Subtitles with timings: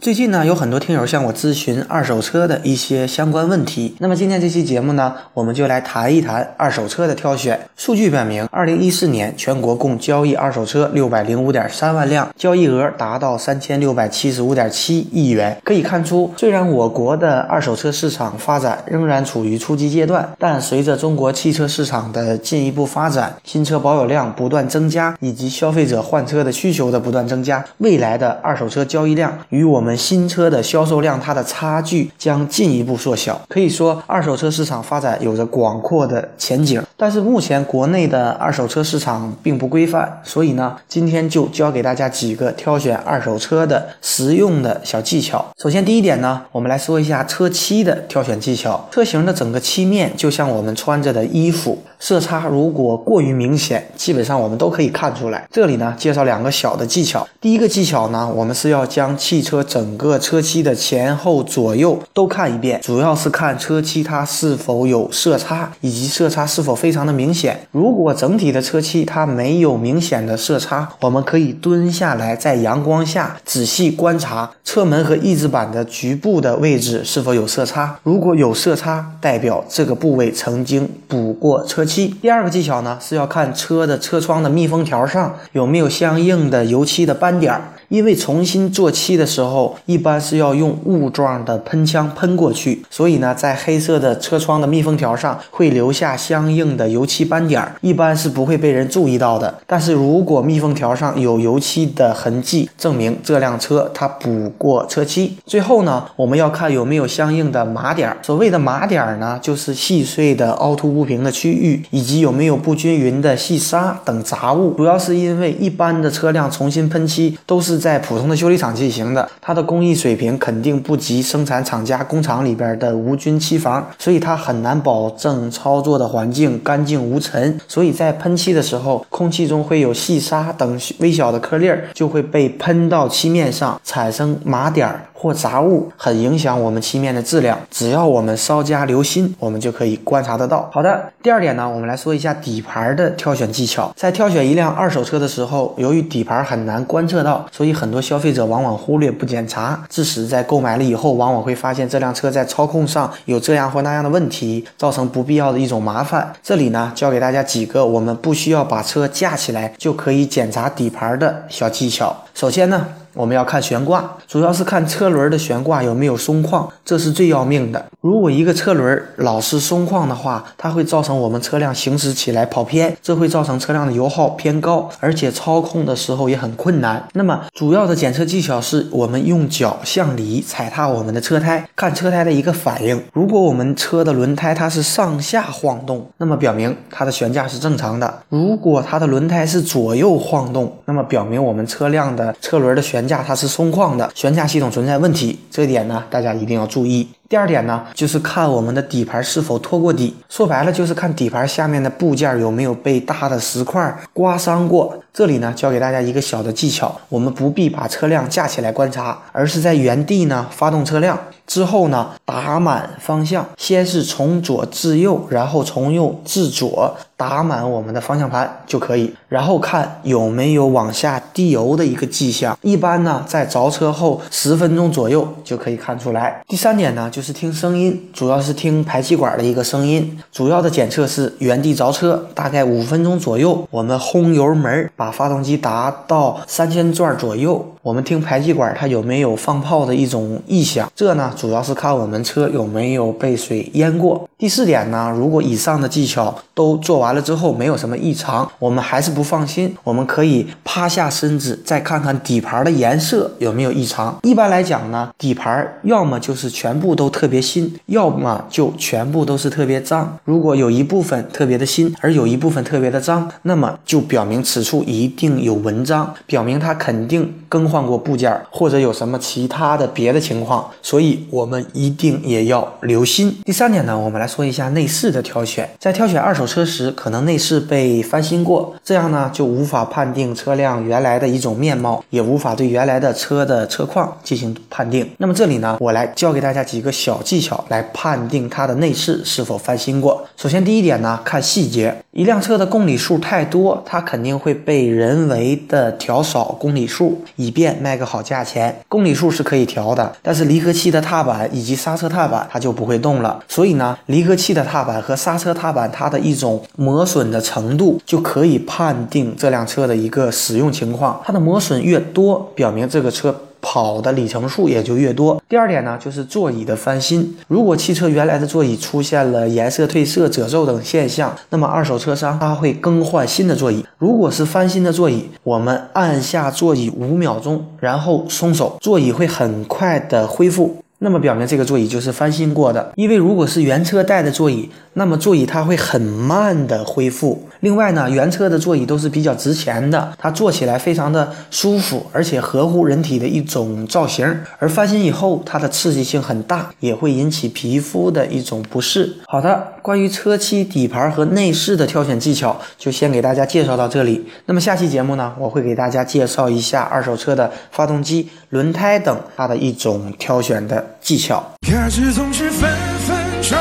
[0.00, 3.96] 最近呢，有很多听友向我咨询二手车的一些相关问题。
[3.98, 7.58] 那么今天这期节目呢，我们就来谈一谈二手车的挑选。
[7.76, 15.60] 数据表明，二零一四年全国共交易二手车六百零五点三万辆，交易额达到三千六百七十五点七亿元。
[15.64, 33.40] 可以看出，虽然我国的二手车市场发展仍然处于初级阶段，但随着中国汽车市场的进一步发展，新车保有量不断增加，以及消费者换车的需求的不断增加，未来的二手车交易量与我们我们新车的销售量，它的差距将进一步缩小。
[33.48, 36.82] 可以说，二手车市场发展有着广阔的前景。
[36.94, 45.42] 但是目前国内的二手车市场并不规范，所以呢，今天就教给大家几个挑选二手车的实用的小技巧。
[45.56, 48.86] 首先，第一点呢，我们来说一下车漆的挑选技巧。
[48.90, 55.46] 车型的整个漆面就像我们穿着的衣服，色差如果过于明显，基本上我们都可以看出来。
[55.50, 57.26] 这里呢，介绍两个小的技巧。
[57.40, 67.66] 第一个技巧呢，我们是要将汽车整个车漆的前后左右都看一遍，主要是看车漆它是否有色差，以及色差是否非常的明显。
[67.72, 77.98] 如果整体的车漆它没有明显的色差，我们可以蹲下来在阳光下仔细观察车门和翼子板的局部的位置是否有色差。
[78.02, 82.14] 如果有色差，代表这个部位曾经补过车漆。
[82.20, 87.58] 第二个技巧呢，是要看车的车窗的密封条上有没有相应的油漆的斑点。
[87.88, 99.58] 因为重新做漆的时候，一般是要用雾状的喷枪喷过去，所以呢，在黑色的车窗的密封条上会留下相应的油漆斑点，一般是不会被人注意到的。
[99.66, 105.38] 但是如果密封条上有油漆的痕迹，证明这辆车它补过车漆。
[105.46, 108.14] 最后呢，我们要看有没有相应的麻点。
[108.20, 114.74] 所谓的麻点呢，就是细碎的凹凸不平的区域，以及有没有不均匀的细沙等杂物。
[114.74, 117.77] 主要是因为一般的车辆重新喷漆都是。
[117.78, 127.58] 在普通的修理厂进行的，它的工艺水平肯定不及生产厂家工厂里边的无菌漆房，所以它很难保证操作的环境干净无尘。
[127.68, 135.04] 所以在喷漆的时候，空气中会有细沙等微小的颗粒儿，就会被喷到漆面上，产生麻点儿。
[135.20, 140.70] 或杂物很影响我们漆面的质量，只要我们稍加留心，我们就可以观察得到。
[140.72, 143.92] 好的，第二点呢，我们来说一下底盘的挑选技巧。
[143.96, 156.32] 在挑选一辆二手车的时候，由于底盘很难观测到，所以很多消费者往往忽略不检查，致使在购买了以后，往往会发现这辆车在操控上有这样或那样的问题，造成不必要的一种麻烦。
[156.42, 162.24] 这里呢，教给大家几个我们不需要把车架起来就可以检查底盘的小技巧。
[162.34, 162.86] 首先呢。
[163.18, 167.84] 我们要看悬挂，主要是看车轮的悬挂有没有松旷，这是最要命的。
[168.00, 177.08] 如果一个车轮老是松旷的话，它会造成我们车辆行驶起来跑偏，这会造成车辆的油耗偏高，而且操控的时候也很困难。
[177.14, 183.02] 那么，主要的检测技巧是我们用脚向里踩踏我们的车胎，看车胎的一个反应。
[183.12, 197.08] 如果我们车的轮胎它是上下晃动，那么表明它的悬架是正常的；如果它的轮胎是左右晃动，那么表明我们车辆的车轮的悬架它是松旷的，悬架系统存在问题，这点呢，大家一定要注意。
[197.28, 200.16] 第二点呢，就是看我们的底盘是否拖过底。
[200.30, 204.96] 说白了，就是看底盘下面的部件有没有被大的石块刮伤过。
[205.12, 222.56] 这里呢，教给大家一个小的技巧，我们不必把车辆架起来观察，而是在原地呢发动车辆，之后呢打满方向，先是从左至右，然后从右至左打满我们的方向盘就可以，然后看有没有往下滴油的一个迹象。
[222.62, 226.40] 一般呢，在着车后十分钟左右就可以看出来。
[226.48, 227.17] 第三点呢就。
[227.18, 230.16] 就是听声音，主要是听排气管的一个声音。
[230.30, 237.74] 主要的检测是原地着车，大概五分钟左右，我们轰油门，把发动机达到三千转左右。
[237.82, 240.92] 我们听排气管它有没有放炮的一种异响。
[240.94, 244.28] 这呢，主要是看我们车有没有被水淹过。
[244.36, 254.16] 第四点呢，如果以上的技巧都做完了之后没有什么异常，我们还是不放心，我们可以趴下身子再看看底盘的颜色有没有异常。
[254.22, 257.07] 一般来讲呢，底盘要么就是全部都。
[257.08, 260.18] 都特别新，要么就全部都是特别脏。
[260.24, 270.70] 如果有一部分特别的新，而有一部分特别的脏，那么就表明此处一定有文章，表明它肯定更换过部件，或者有什么其他的别的情况。
[270.82, 273.34] 所以，我们一定也要留心。
[273.46, 275.70] 第三点呢，我们来说一下内饰的挑选。
[275.78, 285.08] 在挑选二手车时，可能内饰被翻新过，这样呢就无法判定车辆原来的一种面貌，也无法对原来的车的车况进行判定。
[285.16, 290.26] 那么这里呢，我来教给大家几个小技巧来判定它的内饰是否翻新过。
[290.36, 291.96] 首先，第一点呢，看细节。
[292.10, 298.80] 一辆车的公里数太多，它肯定会被人为的调少公里数，以便卖个好价钱。
[298.88, 303.38] 公里数是可以调的，但是离合器的踏板以及刹车踏板它就不会动了。
[303.46, 311.22] 所以呢，离合器的踏板和刹车踏板它的一种磨损的程度，就可以判定这辆车的一个使用情况。
[311.24, 313.42] 它的磨损越多，表明这个车。
[313.60, 315.42] 跑的里程数也就越多。
[315.48, 317.36] 第二点呢，就是座椅的翻新。
[317.48, 323.84] 如果汽车原来的座椅出现了颜色褪色、褶皱等现象，那么二手车商他会更换新的座椅。
[323.98, 330.76] 如果是翻新的座椅，我们按下座椅五秒钟，然后松手，座椅会很快的恢复。
[331.00, 337.46] 那么表明这个座椅就是翻新过的，因为如果是原车带的座椅，那么座椅它会很慢的恢复。
[337.60, 344.40] 另外呢，原车的座椅都是比较值钱的，它坐起来非常的舒服，而且合乎人体的一种造型。
[344.58, 349.18] 而翻新以后，它的刺激性很大，也会引起皮肤的一种不适。
[349.26, 354.26] 好的，关于车漆、底盘和内饰的挑选技巧，就先给大家介绍到这里。
[354.46, 360.87] 那么下期节目呢，我会给大家介绍一下二手车的发动机、轮胎等它的一种挑选的。
[361.00, 361.44] 技巧。
[361.62, 362.70] 可是总是分
[363.06, 363.58] 分钟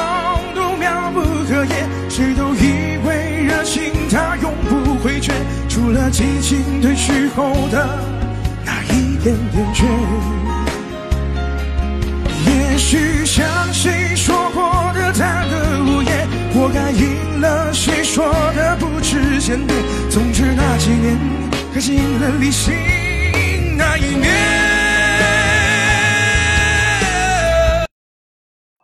[0.56, 5.32] 都妙不可言，谁都以为热情它永不会倦，
[5.68, 7.88] 除了激情褪去后的
[8.66, 9.84] 那一点点倦。
[12.46, 19.78] 也许像谁说过的贪得无厌，活该应了谁说的不知检点。
[20.10, 21.18] 总之那几年，
[21.74, 22.74] 可惜赢了理性
[23.78, 24.47] 那一面。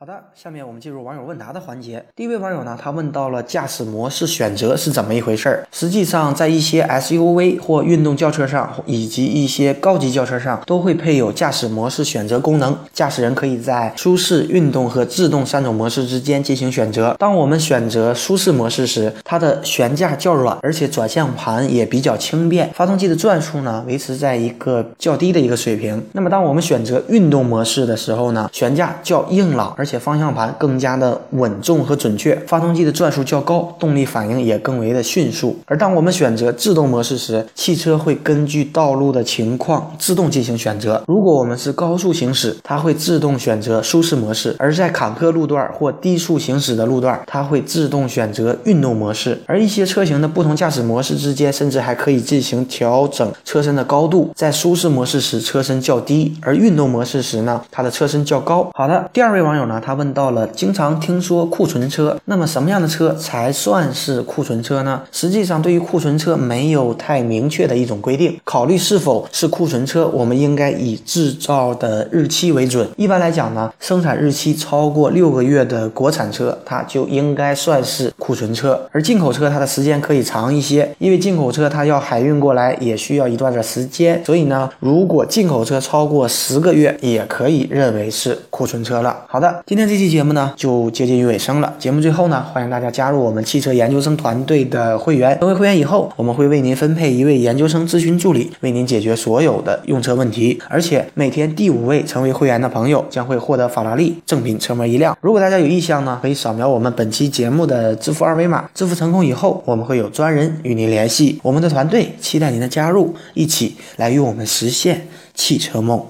[0.03, 2.03] 好的，下面我们进入网友问答的环节。
[2.13, 5.65] 第一位网友呢，他问到了驾驶模式选择是怎么一回事儿。
[5.71, 12.77] 实际上，在一些 SUV 或运动轿车上，以及一些高级轿车上，都会配有驾驶模式选择功能。
[12.91, 17.15] 驾驶人可以在舒适、运动和自动三种模式之间进行选择。
[17.17, 26.03] 当我们选择舒适模式时，它的悬架较软，而且转向盘也比较轻便，发动机的转速呢维持在一个较低的一个水平。
[26.11, 35.57] 那么，当我们选择运动模式的时候呢，悬架较硬朗，而且方向盘更加的稳重和准确，发动机的转速较高，动力反应也更为的迅速。
[35.65, 41.03] 而当我们选择自动模式时，汽车会根据道路的情况自动进行选择。
[41.07, 49.41] 如果我们是高速行驶，它会自动选择舒适模式；而在坎坷路段或低速行驶的路段，它会自动选择运动模式。
[49.45, 54.31] 而一些车型的不同驾驶模式之间，甚至还可以进行调整车身的高度。
[54.35, 58.69] 在舒适模式时，车身较低；而运动模式时呢，它的车身较高。
[58.73, 59.81] 好的，第二位网友呢？
[59.83, 65.01] 他问到了，经常听说库存车，那么什么样的车才算是库存车呢？
[65.11, 68.39] 实际上，对于库存车没有太明确的一种规定。
[68.45, 72.87] 考虑是否是库存车，我们应该以制造的日期为准。
[72.95, 78.79] 一般来讲呢，生产日期超过六个月的国产车，它就应该算是库存车。
[78.93, 84.23] 而进口车它的时间可以长一些，因为进口车它要海运过来也需要一段的时间。
[84.23, 89.25] 所以呢，如果进口车超过十个月，也可以认为是库存车了。
[89.27, 89.61] 好的。
[89.73, 91.73] 今天这期节目呢，就接近于尾声了。
[91.79, 95.39] 节目最后呢，欢迎大家加入我们汽车研究生团队的会员。
[95.39, 100.61] 成为会员以后，我们会为您分配一位研究生咨询助理，为您解决所有的用车问题。
[100.69, 105.17] 而且每天第五位成为会员的朋友将会获得法拉利正品车模一辆。
[105.21, 108.69] 如果大家有意向呢，可以扫描我们本期节目的支付二维码。
[108.75, 111.39] 支付成功以后，我们会有专人与您联系。
[111.41, 116.05] 我们的团队期待您的加入，一起来与我们实现汽车梦。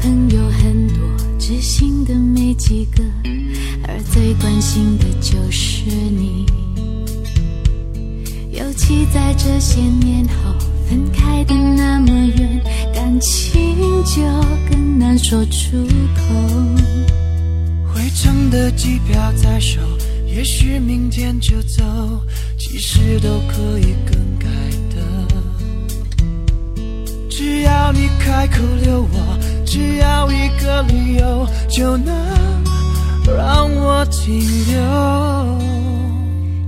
[0.00, 0.98] 朋友很多，
[1.38, 3.02] 知心的没几个，
[3.86, 6.46] 而最关心的就是你。
[8.52, 10.54] 尤其在这些年后
[10.88, 12.62] 分开的那么远，
[12.94, 14.22] 感情就
[14.70, 15.76] 更难说出
[16.14, 16.22] 口。
[17.92, 19.80] 回程的机票在手，
[20.26, 21.82] 也许明天就走，
[22.58, 24.48] 其实都可以更改
[24.94, 24.96] 的。
[27.28, 29.38] 只要你开口留我，
[29.70, 32.16] 只要一个理由，就能
[33.26, 34.80] 让我停留。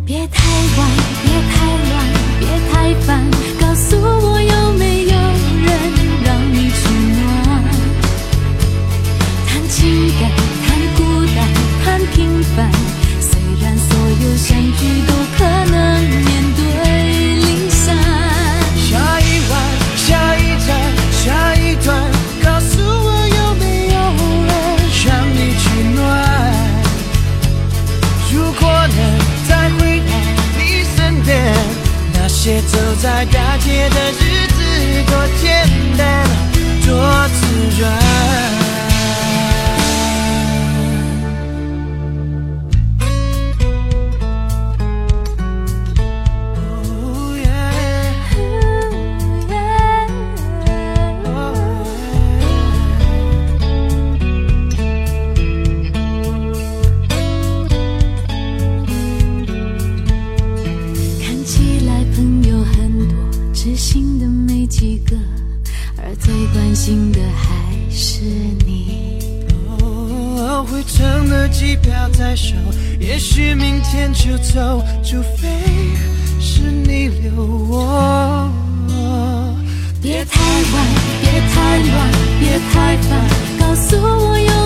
[0.05, 0.45] 别太
[0.77, 0.87] 晚，
[1.25, 1.93] 别太乱，
[2.39, 3.25] 别太烦，
[3.59, 5.13] 告诉我有没有
[5.65, 5.69] 人
[6.27, 6.81] 让你取
[7.17, 7.65] 暖？
[9.47, 9.81] 谈情
[10.21, 10.31] 感，
[10.67, 11.01] 谈孤
[11.35, 11.39] 单，
[11.83, 12.19] 谈平
[12.55, 12.71] 凡，
[13.19, 15.41] 虽然所有相聚都可
[15.71, 15.90] 能
[64.81, 65.15] 几个，
[65.99, 67.53] 而最关心的还
[67.91, 68.23] 是
[68.65, 69.19] 你。
[69.79, 72.55] 哦，回程的机票在手，
[72.99, 75.47] 也许明天就走，除非
[76.41, 78.51] 是你留我。
[80.01, 80.87] 别太晚，
[81.21, 82.11] 别太乱，
[82.41, 84.60] 别太烦，告诉我有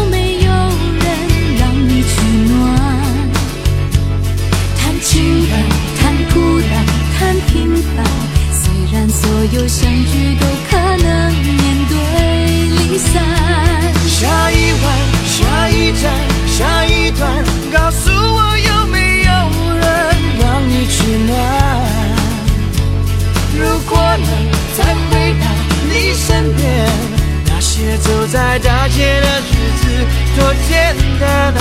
[27.98, 31.52] 走在大街的日子多简单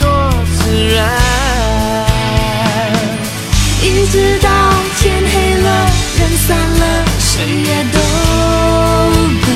[0.00, 0.98] 多自然。
[3.82, 4.48] 一直到
[4.98, 7.98] 天黑了人散了谁也都
[9.40, 9.46] 不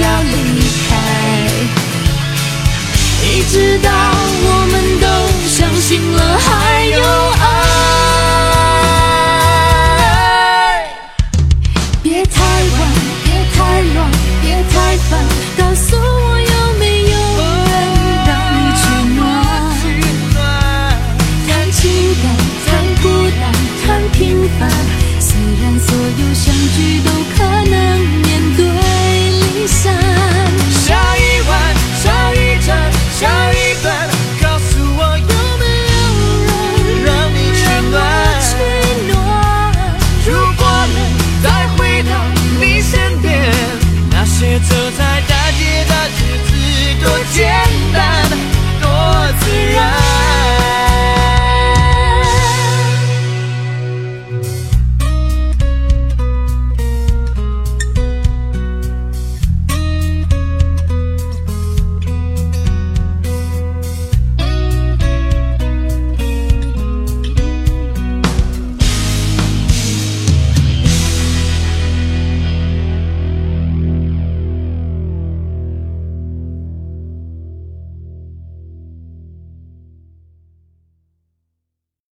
[0.00, 0.90] 要离开。
[3.24, 5.06] 一直到我们都
[5.48, 7.57] 相信了还有爱。